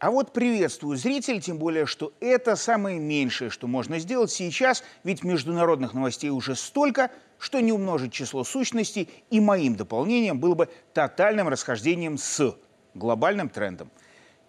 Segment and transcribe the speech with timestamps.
[0.00, 5.22] А вот приветствую зрителей, тем более, что это самое меньшее, что можно сделать сейчас, ведь
[5.22, 11.48] международных новостей уже столько, что не умножить число сущностей и моим дополнением было бы тотальным
[11.48, 12.56] расхождением с
[12.94, 13.90] глобальным трендом.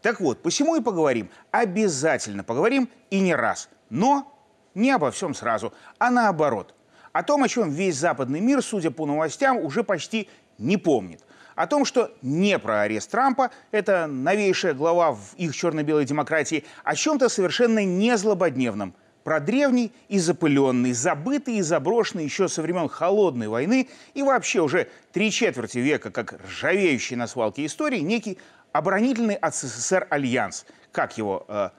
[0.01, 1.29] Так вот, посему и поговорим.
[1.51, 3.67] Обязательно поговорим и не раз.
[3.89, 4.33] Но
[4.73, 6.73] не обо всем сразу, а наоборот.
[7.11, 11.21] О том, о чем весь западный мир, судя по новостям, уже почти не помнит
[11.61, 16.95] о том, что не про арест Трампа, это новейшая глава в их черно-белой демократии, о
[16.95, 23.47] чем-то совершенно не злободневном, про древний и запыленный, забытый и заброшенный еще со времен Холодной
[23.47, 28.39] войны и вообще уже три четверти века, как ржавеющий на свалке истории, некий
[28.71, 30.65] оборонительный от СССР альянс.
[30.91, 31.45] Как его?
[31.47, 31.69] Э,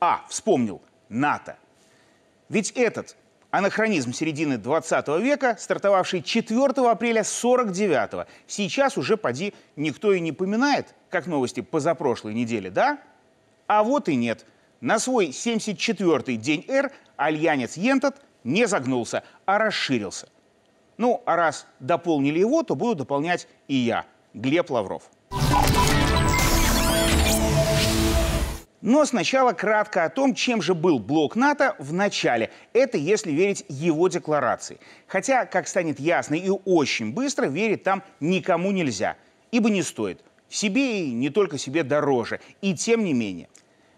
[0.00, 1.56] а, вспомнил, НАТО.
[2.50, 3.16] Ведь этот
[3.50, 10.94] Анахронизм середины 20 века, стартовавший 4 апреля 49 Сейчас уже, поди, никто и не поминает,
[11.08, 13.00] как новости позапрошлой недели, да?
[13.66, 14.46] А вот и нет.
[14.80, 20.28] На свой 74-й день Р альянец Ентот не загнулся, а расширился.
[20.96, 25.10] Ну, а раз дополнили его, то буду дополнять и я, Глеб Лавров.
[28.80, 32.50] Но сначала кратко о том, чем же был блок НАТО в начале.
[32.72, 34.78] Это если верить его декларации.
[35.06, 39.16] Хотя, как станет ясно и очень быстро, верить там никому нельзя.
[39.50, 40.22] Ибо не стоит.
[40.48, 42.40] Себе и не только себе дороже.
[42.62, 43.48] И тем не менее.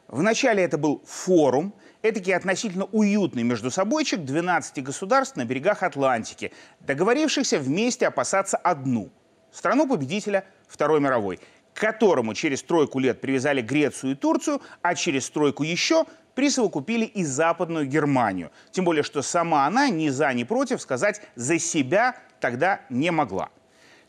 [0.08, 7.58] Вначале это был форум, этакий относительно уютный между собойчик 12 государств на берегах Атлантики, договорившихся
[7.58, 9.10] вместе опасаться одну–
[9.52, 11.40] страну-победителя Второй мировой–
[11.74, 17.24] к которому через тройку лет привязали Грецию и Турцию, а через тройку еще присовокупили и
[17.24, 18.50] Западную Германию.
[18.70, 23.50] Тем более, что сама она ни за, ни против сказать за себя тогда не могла.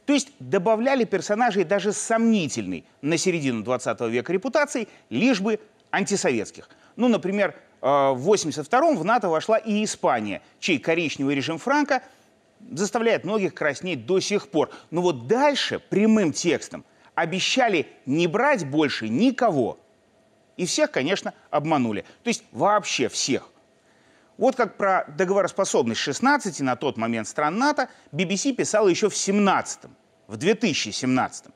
[0.05, 5.59] То есть добавляли персонажей даже сомнительной на середину 20 века репутацией, лишь бы
[5.91, 6.69] антисоветских.
[6.95, 12.03] Ну, например, э, в 82-м в НАТО вошла и Испания, чей коричневый режим Франка
[12.71, 14.71] заставляет многих краснеть до сих пор.
[14.91, 16.83] Но вот дальше прямым текстом
[17.15, 19.79] обещали не брать больше никого.
[20.57, 22.05] И всех, конечно, обманули.
[22.23, 23.49] То есть вообще всех.
[24.37, 29.81] Вот как про договороспособность 16 на тот момент стран НАТО BBC писала еще в 17
[30.27, 31.53] в 2017 -м.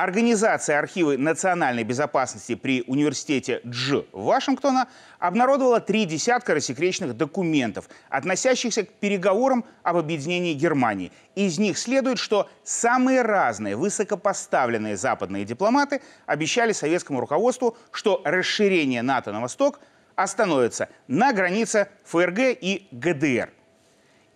[0.00, 4.86] Организация архивы национальной безопасности при университете Дж Вашингтона
[5.18, 11.10] обнародовала три десятка рассекреченных документов, относящихся к переговорам об объединении Германии.
[11.34, 19.32] Из них следует, что самые разные высокопоставленные западные дипломаты обещали советскому руководству, что расширение НАТО
[19.32, 19.80] на восток
[20.14, 23.50] остановится на границе ФРГ и ГДР.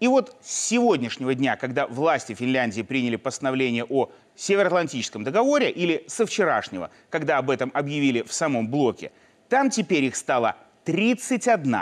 [0.03, 4.11] И вот с сегодняшнего дня, когда власти Финляндии приняли постановление о
[4.43, 9.13] Североатлантическом договоре, или со вчерашнего, когда об этом объявили в самом блоке,
[9.49, 11.77] там теперь их стало 31.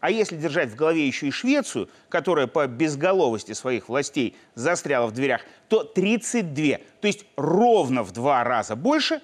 [0.00, 5.12] А если держать в голове еще и Швецию, которая по безголовости своих властей застряла в
[5.12, 6.78] дверях, то 32.
[7.00, 9.20] То есть ровно в два раза больше,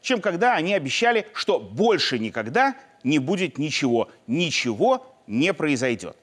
[0.00, 4.08] чем когда они обещали, что больше никогда не будет ничего.
[4.26, 6.16] Ничего не произойдет.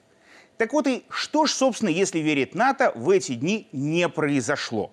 [0.58, 4.90] Так вот и что ж, собственно, если верить НАТО, в эти дни не произошло?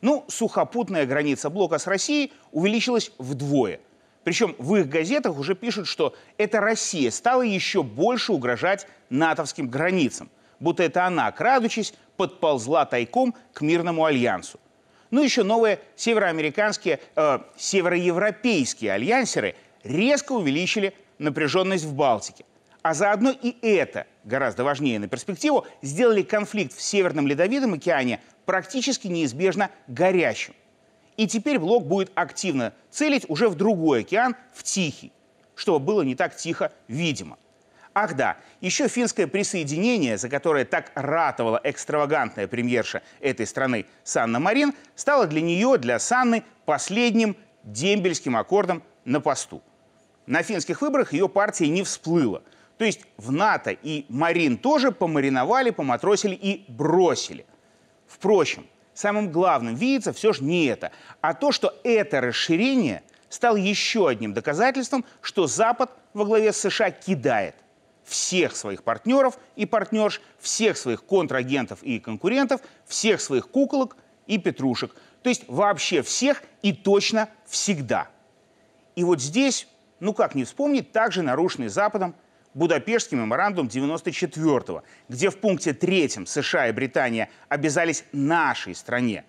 [0.00, 3.80] Ну, сухопутная граница блока с Россией увеличилась вдвое.
[4.24, 10.30] Причем в их газетах уже пишут, что эта Россия стала еще больше угрожать натовским границам.
[10.60, 14.60] Будто это она, крадучись, подползла тайком к мирному альянсу.
[15.10, 22.44] Ну, еще новые североамериканские, э, североевропейские альянсеры резко увеличили напряженность в Балтике.
[22.88, 29.08] А заодно и это, гораздо важнее на перспективу, сделали конфликт в Северном Ледовитом океане практически
[29.08, 30.54] неизбежно горячим.
[31.18, 35.12] И теперь блок будет активно целить уже в другой океан, в Тихий,
[35.54, 37.36] чтобы было не так тихо видимо.
[37.92, 44.72] Ах да, еще финское присоединение, за которое так ратовала экстравагантная премьерша этой страны Санна Марин,
[44.94, 49.62] стало для нее, для Санны, последним дембельским аккордом на посту.
[50.24, 52.42] На финских выборах ее партия не всплыла.
[52.78, 57.44] То есть в НАТО и Марин тоже помариновали, поматросили и бросили–
[58.08, 60.90] Впрочем, самым главным видится все же не это,
[61.20, 66.90] а то, что это расширение стало еще одним доказательством, что Запад во главе с США
[66.90, 67.54] кидает
[68.04, 73.96] всех своих партнеров и партнерш, всех своих контрагентов и конкурентов, всех своих куколок
[74.26, 74.94] и петрушек.
[75.22, 78.08] То есть вообще всех и точно всегда.
[78.96, 79.68] И вот здесь,
[80.00, 82.14] ну как не вспомнить, также нарушенный Западом
[82.54, 89.24] Будапештский меморандум 94-го, где в пункте третьем США и Британия обязались нашей стране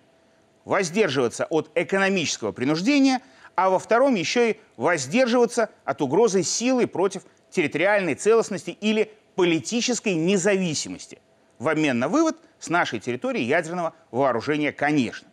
[0.64, 3.20] воздерживаться от экономического принуждения,
[3.54, 11.18] а во втором еще и воздерживаться от угрозы силы против территориальной целостности или политической независимости.
[11.58, 15.28] В обмен на вывод с нашей территории ядерного вооружения, конечно.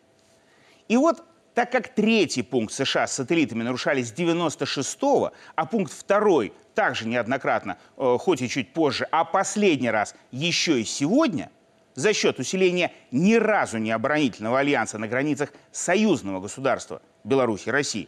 [0.88, 1.24] И вот
[1.58, 7.80] так как третий пункт США с сателлитами нарушали с 96-го, а пункт второй также неоднократно,
[7.98, 11.50] э, хоть и чуть позже, а последний раз еще и сегодня,
[11.96, 18.08] за счет усиления ни разу не оборонительного альянса на границах союзного государства Беларуси и России,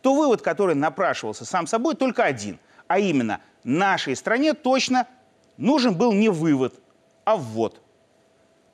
[0.00, 5.08] то вывод, который напрашивался сам собой, только один, а именно нашей стране точно
[5.56, 6.80] нужен был не вывод,
[7.24, 7.83] а ввод.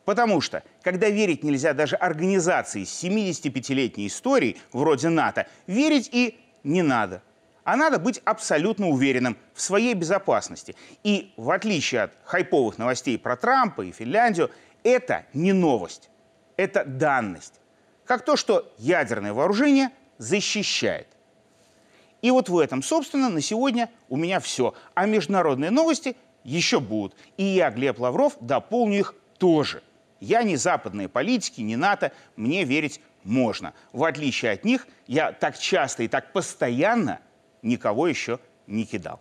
[0.05, 6.82] Потому что, когда верить нельзя даже организации с 75-летней историей, вроде НАТО, верить и не
[6.82, 7.23] надо.
[7.64, 10.75] А надо быть абсолютно уверенным в своей безопасности.
[11.05, 14.50] И в отличие от хайповых новостей про Трампа и Финляндию,
[14.82, 16.11] это не новость,
[16.56, 17.61] это данность.
[18.06, 21.06] Как то, что ядерное вооружение защищает.
[22.23, 24.75] И вот в этом, собственно, на сегодня у меня все.
[24.94, 27.14] А международные новости еще будут.
[27.37, 29.82] И я, Глеб Лавров, дополню их тоже.
[30.20, 33.75] Я не западные политики, не НАТО, мне верить можно.
[33.93, 37.20] В отличие от них, я так часто и так постоянно
[37.62, 39.20] никого еще не кидал.